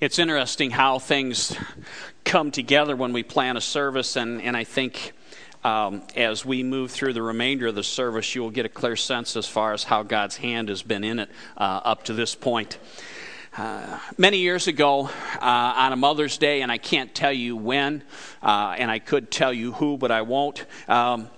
[0.00, 1.56] It's interesting how things
[2.22, 5.10] come together when we plan a service, and, and I think
[5.64, 8.94] um, as we move through the remainder of the service, you will get a clear
[8.94, 12.36] sense as far as how God's hand has been in it uh, up to this
[12.36, 12.78] point.
[13.56, 18.04] Uh, many years ago, uh, on a Mother's Day, and I can't tell you when,
[18.40, 20.64] uh, and I could tell you who, but I won't.
[20.86, 21.28] Um,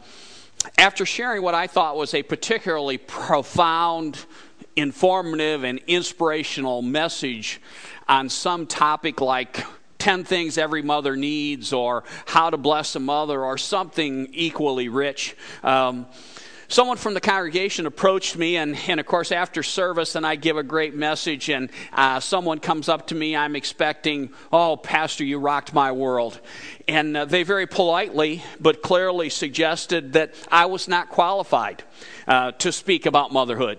[0.77, 4.19] after sharing what I thought was a particularly profound,
[4.81, 7.61] informative, and inspirational message
[8.09, 9.65] on some topic like
[9.99, 15.37] 10 things every mother needs or how to bless a mother or something equally rich.
[15.63, 16.07] Um,
[16.69, 20.57] someone from the congregation approached me, and, and of course, after service, and I give
[20.57, 25.39] a great message, and uh, someone comes up to me, I'm expecting, Oh, Pastor, you
[25.39, 26.41] rocked my world.
[26.89, 31.85] And uh, they very politely but clearly suggested that I was not qualified
[32.27, 33.79] uh, to speak about motherhood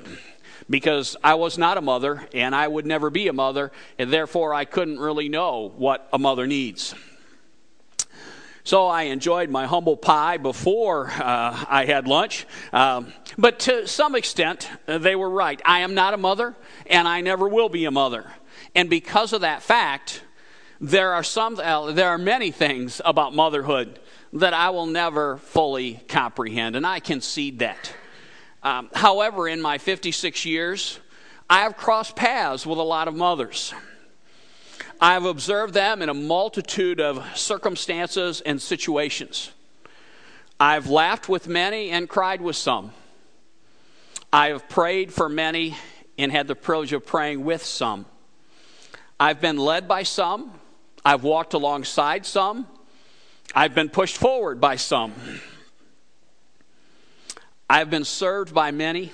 [0.71, 4.53] because I was not a mother and I would never be a mother, and therefore
[4.53, 6.95] I couldn't really know what a mother needs.
[8.63, 12.45] So I enjoyed my humble pie before uh, I had lunch.
[12.72, 15.59] Um, but to some extent, uh, they were right.
[15.66, 18.31] I am not a mother, and I never will be a mother.
[18.75, 20.23] And because of that fact,
[20.80, 24.00] there are some uh, there are many things about motherhood
[24.33, 27.94] that I will never fully comprehend, and I concede that.
[28.64, 31.00] Um, however, in my 56 years,
[31.50, 33.73] I have crossed paths with a lot of mothers.
[35.00, 39.52] I have observed them in a multitude of circumstances and situations.
[40.59, 42.92] I've laughed with many and cried with some.
[44.31, 45.75] I have prayed for many
[46.20, 48.06] and had the privilege of praying with some.
[49.20, 50.52] I've been led by some.
[51.03, 52.68] I've walked alongside some.
[53.56, 55.14] I've been pushed forward by some.
[57.72, 59.14] I've been served by many,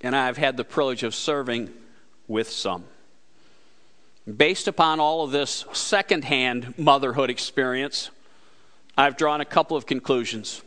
[0.00, 1.68] and I've had the privilege of serving
[2.28, 2.84] with some.
[4.38, 8.08] Based upon all of this secondhand motherhood experience,
[8.96, 10.62] I've drawn a couple of conclusions.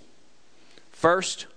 [0.91, 1.47] First,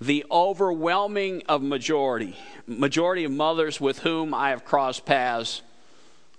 [0.00, 2.36] the overwhelming of majority,
[2.66, 5.62] majority of mothers with whom I have crossed paths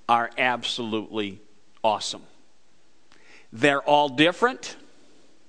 [0.10, 1.40] are absolutely
[1.86, 2.24] awesome.
[3.54, 4.76] They're all different.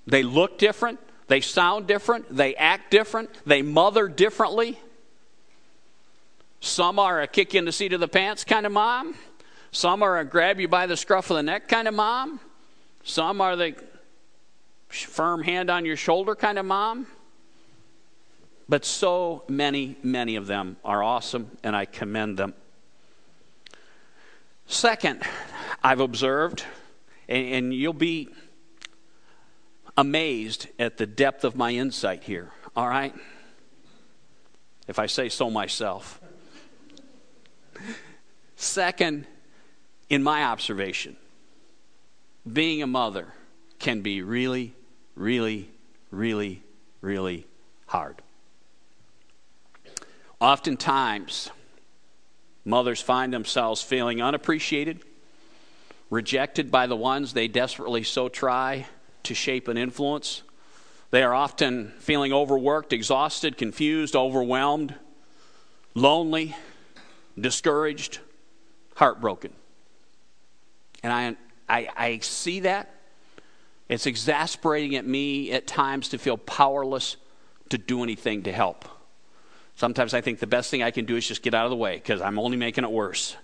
[0.07, 1.01] They look different.
[1.29, 4.79] They sound different, they act different, they mother differently.
[6.61, 9.15] Some are a kick in the seat of the pants kind of mom.
[9.71, 12.41] Some are a grab you by the scruff of the neck kind of mom.
[13.05, 13.77] Some are the
[14.89, 17.07] firm hand on your shoulder kind of mom.
[18.69, 22.55] But so many, many of them are awesome, and I commend them.
[24.67, 25.23] Second,
[25.83, 26.65] I've observed,
[27.29, 28.29] and, you'll be
[29.99, 33.13] amazed at the depth of my insight here, all right?
[34.87, 36.21] If I say so myself.
[38.55, 39.27] Second,
[40.09, 41.17] in my observation,
[42.51, 43.27] being a mother
[43.81, 44.73] can be really,
[45.17, 45.69] really,
[46.13, 46.63] really,
[47.01, 47.45] really
[47.87, 48.23] hard.
[50.41, 51.51] Oftentimes,
[52.65, 55.01] mothers find themselves feeling unappreciated,
[56.09, 58.87] rejected by the ones they desperately so try
[59.29, 60.43] to shape and influence.
[61.11, 64.95] They are often feeling overworked, exhausted, confused, overwhelmed,
[65.95, 66.55] lonely,
[67.39, 68.19] discouraged,
[68.97, 69.53] heartbroken.
[71.03, 71.37] And I,
[71.69, 72.95] I, I see that.
[73.89, 77.17] It's exasperating at me at times to feel powerless
[77.71, 78.87] to do anything to help.
[79.77, 81.77] Sometimes I think the best thing I can do is just get out of the
[81.77, 83.37] way because I'm only making it worse.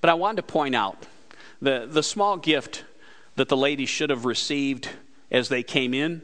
[0.00, 1.06] But I wanted to point out
[1.60, 2.84] the, the small gift
[3.36, 4.88] that the ladies should have received
[5.30, 6.22] as they came in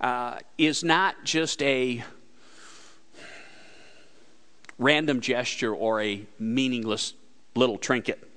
[0.00, 2.02] uh, is not just a
[4.78, 7.14] random gesture or a meaningless
[7.54, 8.28] little trinket.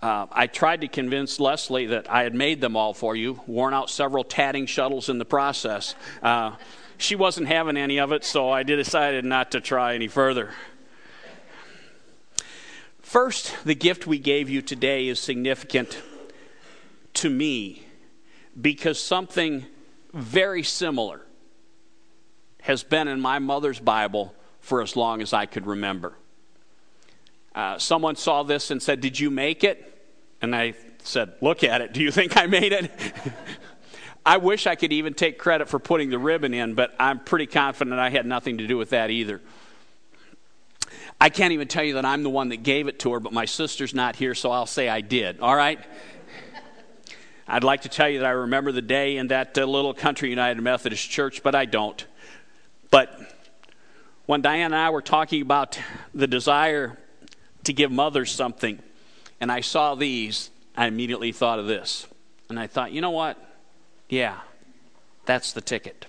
[0.00, 3.74] Uh, I tried to convince Leslie that I had made them all for you, worn
[3.74, 5.94] out several tatting shuttles in the process.
[6.22, 6.52] Uh,
[6.98, 10.50] she wasn't having any of it, so I decided not to try any further.
[13.06, 15.96] First, the gift we gave you today is significant
[17.14, 17.86] to me
[18.60, 19.64] because something
[20.12, 21.20] very similar
[22.62, 26.14] has been in my mother's Bible for as long as I could remember.
[27.54, 30.10] Uh, someone saw this and said, Did you make it?
[30.42, 30.74] And I
[31.04, 31.92] said, Look at it.
[31.92, 32.90] Do you think I made it?
[34.26, 37.46] I wish I could even take credit for putting the ribbon in, but I'm pretty
[37.46, 39.40] confident I had nothing to do with that either.
[41.20, 43.32] I can't even tell you that I'm the one that gave it to her, but
[43.32, 45.40] my sister's not here, so I'll say I did.
[45.40, 45.80] All right?
[47.48, 50.30] I'd like to tell you that I remember the day in that uh, little country
[50.30, 52.04] United Methodist church, but I don't.
[52.90, 53.18] But
[54.26, 55.78] when Diane and I were talking about
[56.12, 56.98] the desire
[57.66, 58.78] to give mothers something.
[59.40, 62.06] And I saw these, I immediately thought of this.
[62.48, 63.36] And I thought, you know what?
[64.08, 64.38] Yeah,
[65.26, 66.06] that's the ticket.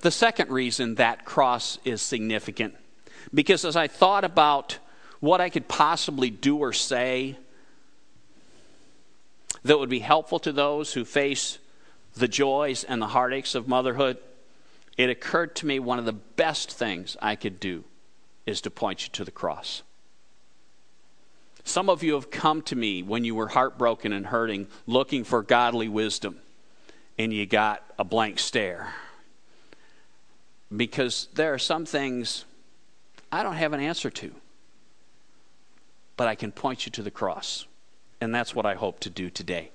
[0.00, 2.74] The second reason that cross is significant,
[3.32, 4.78] because as I thought about
[5.20, 7.36] what I could possibly do or say
[9.64, 11.58] that would be helpful to those who face
[12.14, 14.18] the joys and the heartaches of motherhood,
[14.96, 17.84] it occurred to me one of the best things I could do
[18.46, 19.82] is to point you to the cross.
[21.64, 25.42] Some of you have come to me when you were heartbroken and hurting, looking for
[25.42, 26.38] godly wisdom,
[27.18, 28.94] and you got a blank stare.
[30.74, 32.44] Because there are some things
[33.30, 34.32] I don't have an answer to,
[36.16, 37.66] but I can point you to the cross.
[38.20, 39.70] And that's what I hope to do today.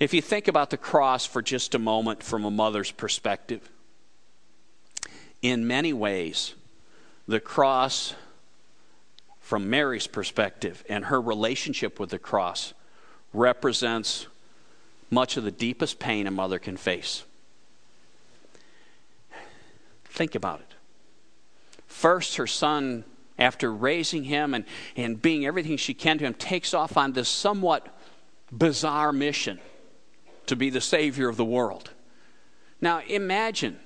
[0.00, 3.68] If you think about the cross for just a moment from a mother's perspective,
[5.42, 6.54] in many ways,
[7.26, 8.14] the cross,
[9.40, 12.74] from Mary's perspective and her relationship with the cross,
[13.32, 14.26] represents
[15.10, 17.24] much of the deepest pain a mother can face.
[20.18, 20.74] Think about it.
[21.86, 23.04] First, her son,
[23.38, 24.64] after raising him and,
[24.96, 27.86] and being everything she can to him, takes off on this somewhat
[28.50, 29.60] bizarre mission
[30.46, 31.90] to be the Savior of the world.
[32.80, 33.78] Now, imagine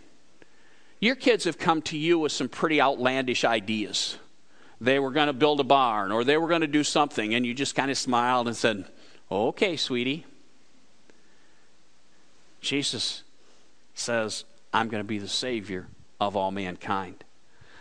[1.00, 4.17] your kids have come to you with some pretty outlandish ideas.
[4.81, 7.44] They were going to build a barn or they were going to do something, and
[7.44, 8.87] you just kind of smiled and said,
[9.31, 10.25] Okay, sweetie.
[12.62, 13.23] Jesus
[13.93, 15.88] says, I'm going to be the Savior
[16.28, 17.24] of all mankind.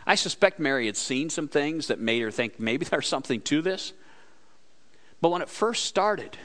[0.06, 3.62] I suspect Mary had seen some things that made her think maybe there's something to
[3.62, 3.94] this.
[5.22, 6.38] But when it first started,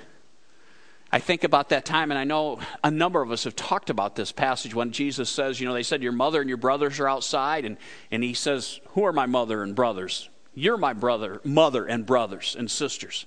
[1.11, 4.17] I think about that time, and I know a number of us have talked about
[4.17, 7.09] this passage when Jesus says, you know, they said, Your mother and your brothers are
[7.09, 7.77] outside, and,
[8.11, 10.29] and he says, Who are my mother and brothers?
[10.55, 13.27] You're my brother, mother and brothers and sisters.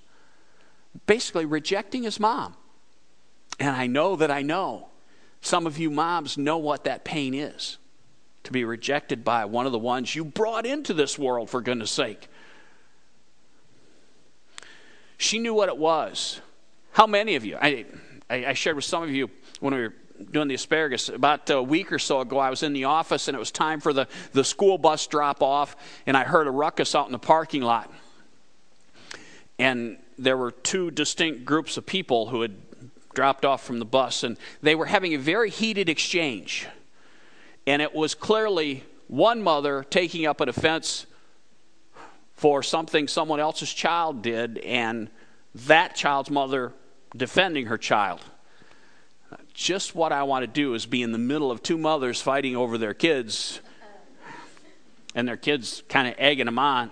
[1.05, 2.55] Basically, rejecting his mom.
[3.59, 4.89] And I know that I know
[5.41, 7.77] some of you moms know what that pain is
[8.43, 11.91] to be rejected by one of the ones you brought into this world, for goodness
[11.91, 12.27] sake.
[15.17, 16.41] She knew what it was
[16.99, 17.57] how many of you?
[17.61, 17.85] I,
[18.29, 19.93] I, shared with some of you when we were
[20.31, 22.39] doing the asparagus about a week or so ago.
[22.39, 25.41] I was in the office and it was time for the, the school bus drop
[25.41, 25.75] off,
[26.05, 27.91] and I heard a ruckus out in the parking lot.
[29.57, 32.55] And there were two distinct groups of people who had
[33.13, 36.67] dropped off from the bus, and they were having a very heated exchange.
[37.69, 41.05] And it was clearly one mother taking up a defense
[42.33, 45.07] for something someone else's child did, and
[45.53, 46.73] that child's mother
[47.15, 48.21] defending her child.
[49.53, 52.55] Just what I want to do is be in the middle of two mothers fighting
[52.55, 53.59] over their kids,
[55.13, 56.89] and their kids kind of egging them on.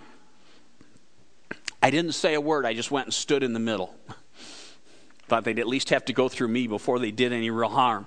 [1.82, 3.96] I didn't say a word, I just went and stood in the middle.
[5.28, 8.06] Thought they'd at least have to go through me before they did any real harm.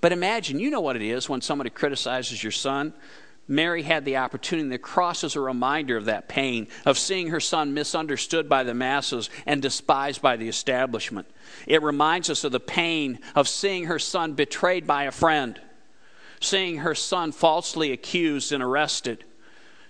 [0.00, 2.92] But imagine, you know what it is when somebody criticizes your son
[3.48, 4.68] Mary had the opportunity.
[4.68, 8.74] The cross is a reminder of that pain, of seeing her son misunderstood by the
[8.74, 11.26] masses and despised by the establishment.
[11.66, 15.58] It reminds us of the pain of seeing her son betrayed by a friend,
[16.40, 19.24] seeing her son falsely accused and arrested,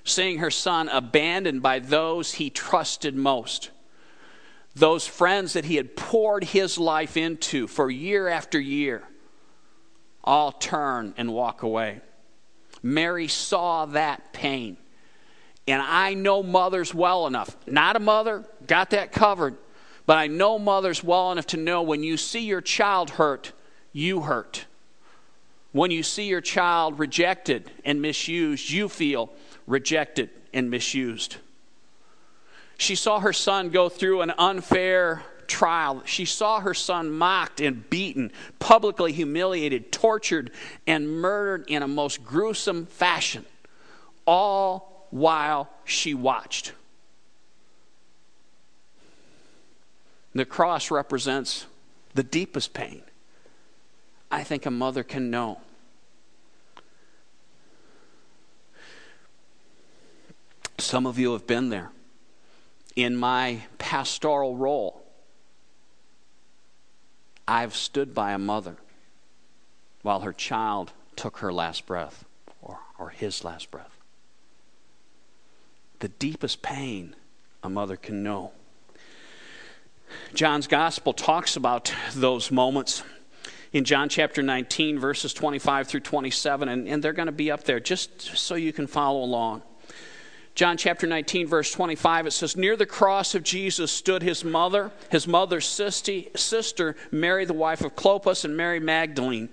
[0.05, 3.71] seeing her son abandoned by those he trusted most.
[4.77, 9.08] Those friends that he had poured his life into for year after year
[10.29, 12.03] all turn and walk away.
[12.83, 14.77] Mary saw that pain.
[15.67, 17.57] And I know mothers well enough.
[17.67, 19.57] Not a mother, got that covered.
[20.05, 23.53] But I know mothers well enough to know when you see your child hurt,
[23.93, 24.67] you hurt.
[25.73, 29.33] When you see your child rejected and misused, you feel
[29.67, 31.37] rejected and misused.
[32.77, 37.89] She saw her son go through an unfair trial, she saw her son mocked and
[37.91, 40.53] beaten, publicly humiliated, tortured,
[40.87, 43.45] and murdered in a most gruesome fashion,
[44.27, 46.73] all while she watched.
[50.35, 51.67] The cross represents
[52.15, 53.03] the deepest pain
[54.31, 55.61] I think a mother can know.
[60.79, 61.91] Some of you have been there.
[62.95, 64.98] In my pastoral role,
[67.49, 68.77] I've stood by a mother
[70.03, 72.27] while her child took her last breath
[72.61, 73.97] or, or his last breath.
[76.01, 77.17] The deepest pain
[77.63, 78.53] a mother can know.
[80.35, 83.03] John's gospel talks about those moments.
[83.73, 87.65] in John chapter 19, verses 25 through 27, and, and they're going to be up
[87.65, 89.63] there just so you can follow along.
[90.59, 94.91] John chapter 19, verse 25, it says, Near the cross of Jesus stood his mother,
[95.09, 99.51] his mother's sister, Mary, the wife of Clopas, and Mary Magdalene.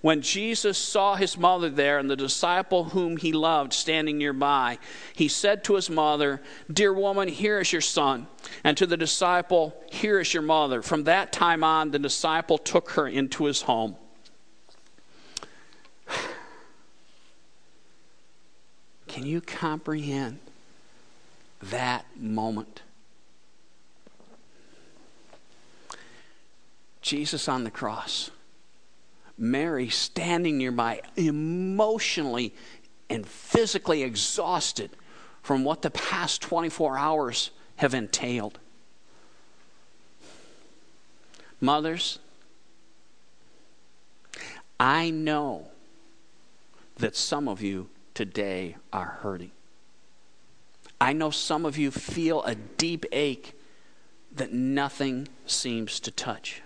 [0.00, 4.78] When Jesus saw his mother there and the disciple whom he loved standing nearby,
[5.14, 6.40] he said to his mother,
[6.72, 8.26] Dear woman, here is your son.
[8.64, 10.80] And to the disciple, Here is your mother.
[10.80, 13.96] From that time on, the disciple took her into his home.
[19.06, 20.45] Can you comprehend
[21.62, 22.82] that moment?
[27.00, 28.30] Jesus on the cross
[29.38, 32.54] Mary standing nearby, emotionally
[33.10, 34.90] and physically exhausted
[35.42, 38.58] from what the past 24 hours have entailed.
[41.60, 42.18] Mothers,
[44.80, 45.68] I know
[46.96, 49.50] that some of you today are hurting.
[51.00, 53.52] I know some of you feel a deep ache
[54.32, 56.62] that nothing seems to touch.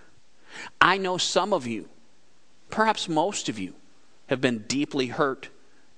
[0.80, 1.88] I know some of you
[2.70, 3.74] Perhaps most of you
[4.28, 5.48] have been deeply hurt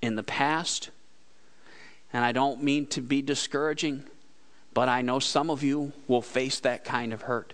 [0.00, 0.90] in the past.
[2.12, 4.04] And I don't mean to be discouraging,
[4.74, 7.52] but I know some of you will face that kind of hurt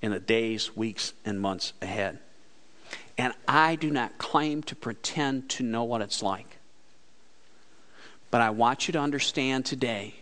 [0.00, 2.20] in the days, weeks, and months ahead.
[3.18, 6.58] And I do not claim to pretend to know what it's like.
[8.30, 10.14] But I want you to understand today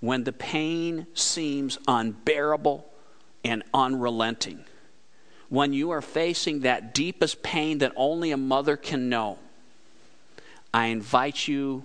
[0.00, 2.88] when the pain seems unbearable
[3.44, 4.64] and unrelenting
[5.48, 9.38] when you are facing that deepest pain that only a mother can know,
[10.72, 11.84] I invite you,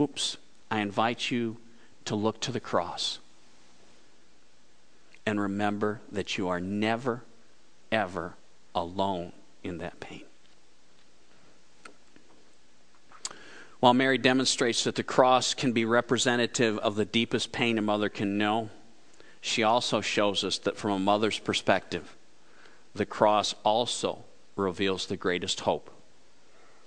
[0.00, 0.36] oops,
[0.70, 1.58] I invite you
[2.06, 3.20] to look to the cross
[5.24, 7.22] and remember that you are never,
[7.92, 8.34] ever
[8.74, 9.32] alone
[9.62, 10.24] in that pain.
[13.80, 18.10] While Mary demonstrates that the cross can be representative of the deepest pain a mother
[18.10, 18.68] can know,
[19.40, 22.14] she also shows us that from a mother's perspective,
[22.94, 25.90] the cross also reveals the greatest hope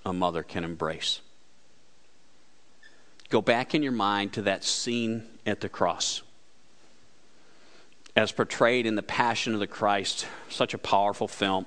[0.05, 1.21] a mother can embrace.
[3.29, 6.21] Go back in your mind to that scene at the cross.
[8.15, 11.65] As portrayed in The Passion of the Christ, such a powerful film.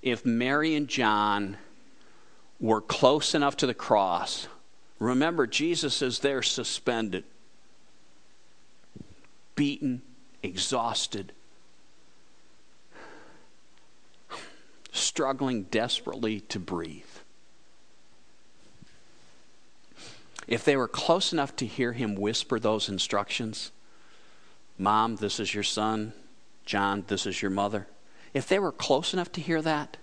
[0.00, 1.58] If Mary and John
[2.60, 4.46] were close enough to the cross,
[4.98, 7.24] remember, Jesus is there suspended
[9.56, 10.00] beaten,
[10.42, 11.32] exhausted,
[14.90, 17.04] struggling desperately to breathe.
[20.48, 23.70] If they were close enough to hear him whisper those instructions,
[24.78, 26.14] Mom, this is your son.
[26.64, 27.86] John, this is your mother.
[28.32, 29.98] If they were close enough to hear that,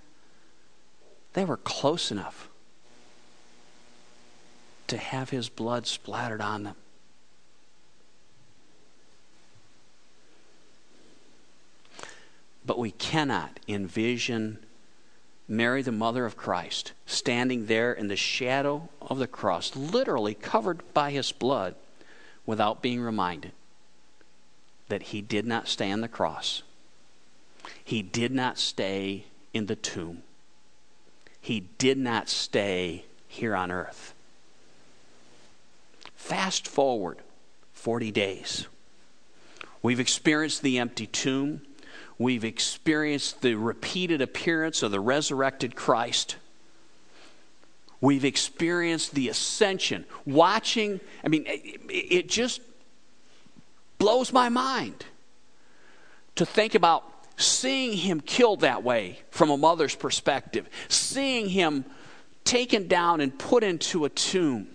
[1.38, 2.50] they were close enough
[4.88, 6.75] to have his blood splattered on them.
[12.65, 14.58] But we cannot envision
[15.48, 20.91] Mary, the mother of Christ, standing there in the shadow of the cross, literally covered
[20.96, 21.75] by his blood,
[22.48, 23.51] without being reminded
[24.89, 26.63] that he did not stay on the cross.
[27.84, 30.24] He did not stay in the tomb.
[31.48, 34.13] He did not stay here on earth.
[36.13, 37.20] Fast forward
[37.72, 38.68] 40 days.
[39.82, 41.62] We've experienced the empty tomb.
[42.18, 46.36] We've experienced the repeated appearance of the resurrected Christ.
[48.01, 50.04] We've experienced the ascension.
[50.25, 52.60] Watching, I mean, it, just
[54.00, 55.06] blows my mind
[56.36, 57.06] to think about
[57.38, 61.86] seeing him killed that way from a mother's perspective, seeing him
[62.44, 64.67] taken down and put into a tomb,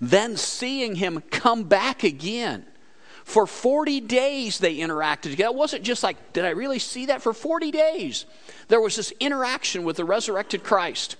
[0.00, 2.64] then seeing him come back again
[3.24, 5.50] for 40 days they interacted together.
[5.50, 7.22] It wasn't just like, did I really see that?
[7.22, 8.24] For 40 days,
[8.68, 11.16] there was this interaction with the resurrected Christ.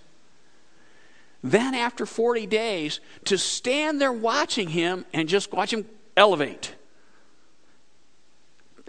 [1.44, 5.86] Then, after 40 days, to stand there watching him and just watch him
[6.16, 6.74] elevate,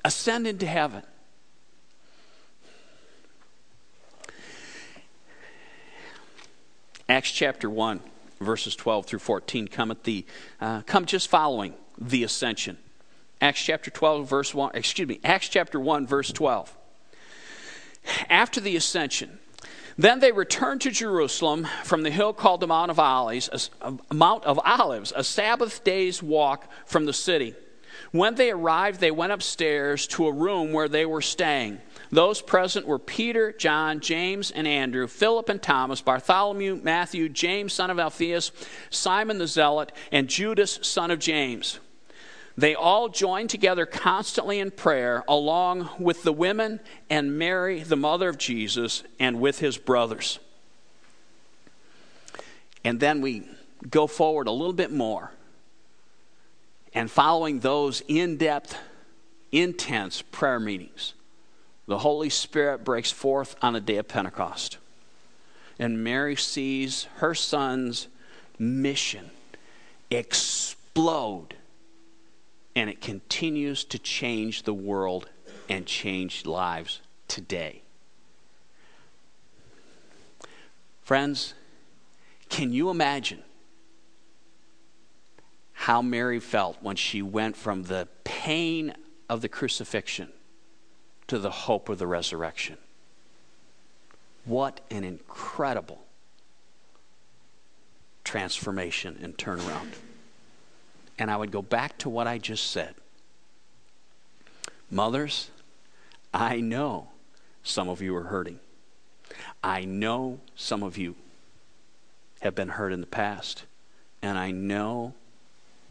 [0.06, 1.04] ascend into heaven.
[7.14, 8.00] Acts chapter 1,
[8.42, 10.26] verses 12 through 14 come at the
[10.60, 12.76] uh, come just following the ascension.
[13.40, 16.76] Acts chapter 12, verse 1, excuse me, Acts chapter 1, verse 12.
[18.32, 19.38] After the ascension,
[19.96, 24.44] then they returned to Jerusalem from the hill called the Mount of Olives, a, Mount
[24.46, 27.54] of Olives, a Sabbath day's walk from the city.
[28.12, 31.80] When they arrived, they went upstairs to a room where they were staying.
[32.12, 37.90] Those present were Peter, John, James, and Andrew, Philip and Thomas, Bartholomew, Matthew, James, son
[37.90, 38.52] of Alphaeus,
[38.90, 41.80] Simon the Zealot, and Judas, son of James.
[42.56, 48.30] They all joined together constantly in prayer, along with the women and Mary, the mother
[48.30, 50.38] of Jesus, and with his brothers.
[52.84, 53.48] And then we
[53.90, 55.32] go forward a little bit more.
[56.94, 58.78] And following those in depth,
[59.52, 61.14] intense prayer meetings,
[61.88, 64.78] the Holy Spirit breaks forth on the day of Pentecost.
[65.80, 68.08] And Mary sees her son's
[68.60, 69.32] mission
[70.10, 71.56] explode.
[72.76, 75.30] And it continues to change the world
[75.70, 77.82] and change lives today.
[81.02, 81.54] Friends,
[82.50, 83.44] can you imagine
[85.84, 88.94] how Mary felt when she went from the pain
[89.28, 90.30] of the crucifixion
[91.28, 92.78] to the hope of the resurrection?
[94.46, 96.00] What an incredible
[98.24, 99.92] transformation and turnaround.
[101.20, 102.96] And I would go back to what I just said.
[104.90, 105.52] Mothers,
[106.34, 107.10] I know
[107.62, 108.62] some of you are hurting.
[109.62, 111.16] I know some of you
[112.40, 113.64] have been hurt in the past.
[114.22, 115.14] And I know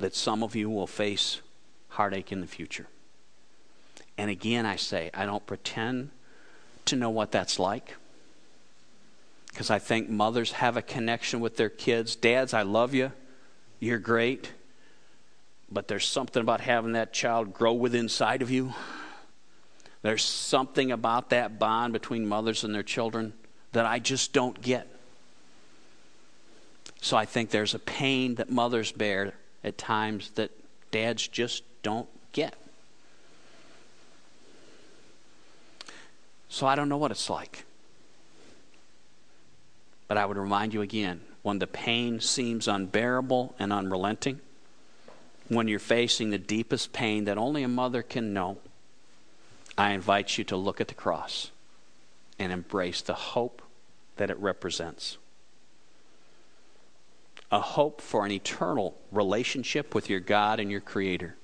[0.02, 1.40] that some of you will face
[1.88, 2.86] heartache in the future.
[4.18, 6.10] And again, I say, I don't pretend
[6.86, 7.96] to know what that's like.
[9.48, 12.16] Because I think mothers have a connection with their kids.
[12.16, 13.12] Dads, I love you.
[13.80, 14.52] You're great.
[15.70, 18.72] But there's something about having that child grow within inside of you.
[20.02, 23.32] There's something about that bond between mothers and their children
[23.72, 24.88] that I just don't get.
[27.00, 30.50] So I think there's a pain that mothers bear at times that
[30.90, 32.54] dads just don't get.
[36.48, 37.64] So I don't know what it's like.
[40.08, 44.40] But I would remind you again when the pain seems unbearable and unrelenting,
[45.48, 48.58] when you're facing the deepest pain that only a mother can know,
[49.76, 51.50] I invite you to look at the cross
[52.38, 53.62] and embrace the hope
[54.16, 55.16] that it represents
[57.52, 61.36] a hope for an eternal relationship with your God and your Creator.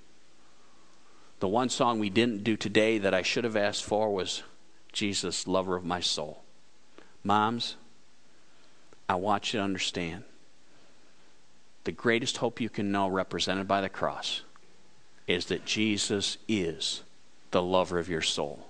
[1.41, 4.43] The one song we didn't do today that I should have asked for was
[4.91, 6.43] Jesus, Lover of My Soul.
[7.23, 7.77] Moms,
[9.07, 10.25] I want you to understand
[11.85, 14.43] the greatest hope you can know, represented by the cross,
[15.27, 17.03] is that Jesus is
[17.51, 18.67] the lover of your soul.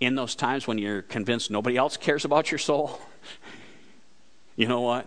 [0.00, 2.98] In those times when you're convinced nobody else cares about your soul,
[4.56, 5.06] you know what?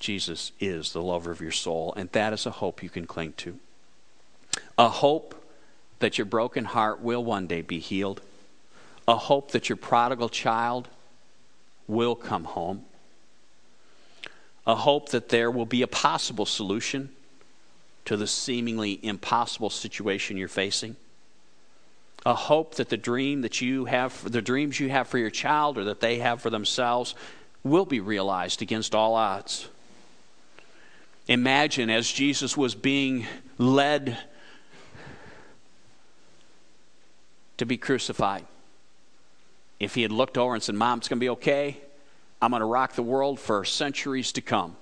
[0.00, 3.34] Jesus is the lover of your soul, and that is a hope you can cling
[3.34, 3.58] to.
[4.76, 5.34] A hope
[6.00, 8.22] that your broken heart will one day be healed.
[9.06, 10.88] A hope that your prodigal child
[11.86, 12.86] will come home.
[14.66, 17.10] A hope that there will be a possible solution
[18.06, 20.96] to the seemingly impossible situation you're facing.
[22.24, 25.76] A hope that the dream that you have, the dreams you have for your child
[25.76, 27.14] or that they have for themselves
[27.62, 29.68] will be realized against all odds.
[31.30, 33.24] Imagine as Jesus was being
[33.56, 34.18] led
[37.56, 38.44] to be crucified.
[39.78, 41.78] If he had looked over and said, Mom, it's going to be okay.
[42.42, 44.76] I'm going to rock the world for centuries to come.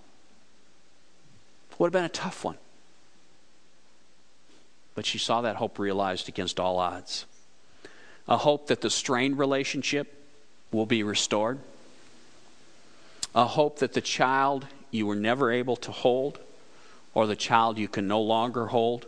[1.78, 2.56] Would have been a tough one.
[4.94, 7.26] But she saw that hope realized against all odds.
[8.26, 10.14] A hope that the strained relationship
[10.72, 11.58] will be restored.
[13.34, 16.38] A hope that the child you were never able to hold,
[17.14, 19.07] or the child you can no longer hold,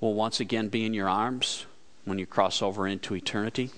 [0.00, 1.66] will once again be in your arms
[2.04, 3.70] when you cross over into eternity.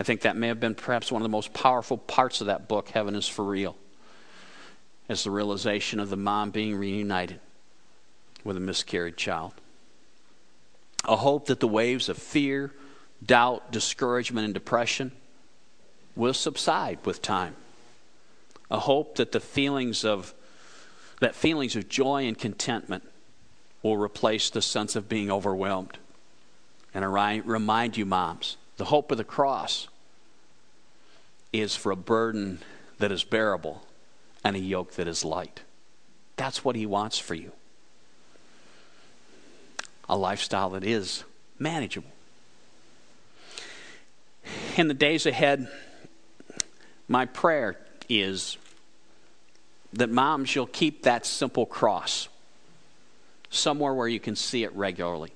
[0.00, 2.68] I think that may have been perhaps one of the most powerful parts of that
[2.68, 3.76] book, Heaven is for Real,
[5.08, 7.40] as the realization of the mom being reunited
[8.44, 9.54] with a miscarried child.
[11.04, 12.72] A hope that the waves of fear,
[13.24, 15.10] doubt, discouragement, and depression
[16.14, 17.56] will subside with time
[18.70, 20.34] a hope that the feelings of
[21.20, 23.02] that feelings of joy and contentment
[23.82, 25.98] will replace the sense of being overwhelmed.
[26.94, 29.88] And I remind you, moms, the hope of the cross
[31.52, 32.60] is for a burden
[32.98, 33.82] that is bearable
[34.44, 35.62] and a yoke that is light.
[36.36, 37.52] That's what he wants for you.
[40.08, 41.24] A lifestyle that is
[41.58, 42.10] manageable.
[44.76, 45.68] In the days ahead,
[47.08, 47.76] my prayer
[48.08, 48.56] is
[49.92, 52.28] that moms, you'll keep that simple cross
[53.50, 55.32] somewhere where you can see it regularly.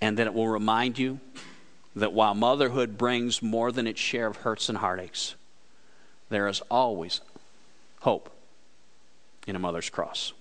[0.00, 1.20] And then it will remind you
[1.94, 5.34] that while motherhood brings more than its share of hurts and heartaches,
[6.30, 7.20] there is always
[8.00, 8.30] hope
[9.46, 10.32] in a mother's cross.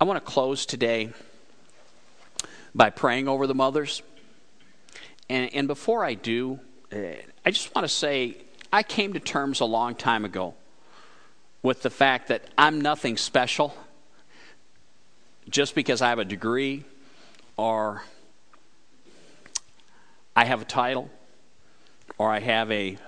[0.00, 1.10] I want to close today
[2.74, 4.02] by praying over the mothers.
[5.28, 6.58] And, and before I do,
[6.92, 6.96] uh,
[7.44, 8.36] I just want to say
[8.72, 10.54] I came to terms a long time ago
[11.62, 13.76] with the fact that I'm nothing special
[15.48, 16.84] just because I have a degree
[17.56, 18.04] or
[20.36, 21.10] I have a title
[22.18, 22.98] or I have a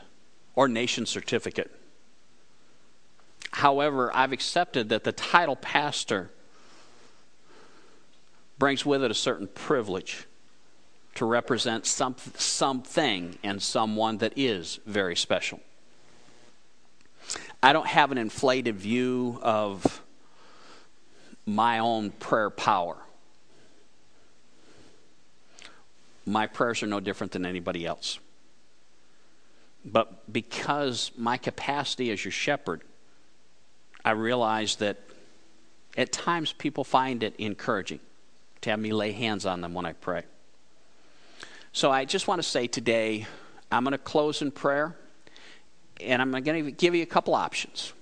[0.57, 1.71] ordination certificate.
[3.53, 6.31] However, I've accepted that the title pastor
[8.59, 10.27] brings with it a certain privilege
[11.14, 15.61] to represent some, something and someone that is very special.
[17.62, 20.03] I don't have an inflated view of
[21.46, 22.96] my own prayer power.
[26.25, 28.18] My prayers are no different than anybody else.
[29.85, 32.83] But because my capacity as your shepherd,
[34.05, 34.98] I realize that
[35.96, 38.01] at times people find it encouraging
[38.62, 40.22] to have me lay hands on them when I pray.
[41.75, 43.27] So I just want to say today,
[43.71, 44.95] I'm going to close in prayer,
[46.03, 47.95] and I'm going to give you a couple options.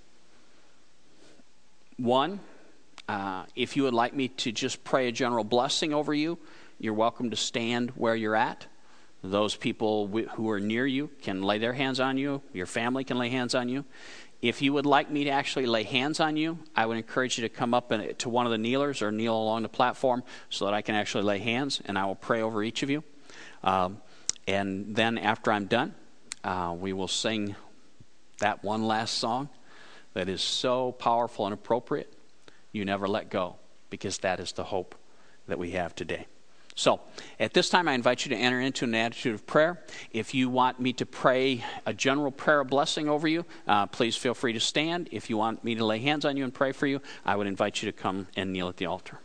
[1.97, 2.41] One,
[3.09, 6.37] uh, if you would like me to just pray a general blessing over you,
[6.81, 8.67] you're welcome to stand where you're at.
[9.23, 12.43] Those people who are near you can lay their hands on you.
[12.53, 13.85] Your family can lay hands on you.
[14.43, 17.43] If you would like me to actually lay hands on you, I would encourage you
[17.43, 20.75] to come up to one of the kneelers or kneel along the platform so that
[20.75, 23.05] I can actually lay hands and I will pray over each of you.
[23.63, 24.01] Um,
[24.47, 25.95] and then after I'm done,
[26.45, 27.55] uh, we will sing
[28.39, 29.49] that one last song
[30.15, 32.13] that is so powerful and appropriate.
[32.73, 33.57] You never let go,
[33.91, 34.95] because that is the hope
[35.47, 36.27] that we have today.
[36.77, 37.01] So,
[37.39, 39.83] at this time, I invite you to enter into an attitude of prayer.
[40.13, 44.17] If you want me to pray a general prayer of blessing over you, uh, please
[44.17, 45.09] feel free to stand.
[45.13, 47.47] If you want me to lay hands on you and pray for you, I would
[47.47, 49.19] invite you to come and kneel at the altar.